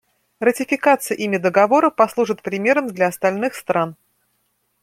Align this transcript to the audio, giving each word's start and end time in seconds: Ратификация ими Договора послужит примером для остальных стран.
Ратификация 0.39 1.15
ими 1.15 1.37
Договора 1.37 1.91
послужит 1.91 2.41
примером 2.41 2.87
для 2.87 3.05
остальных 3.05 3.53
стран. 3.53 3.97